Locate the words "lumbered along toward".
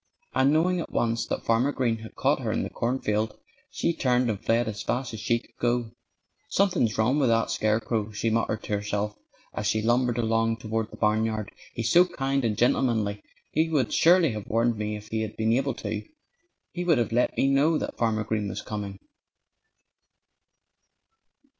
9.83-10.89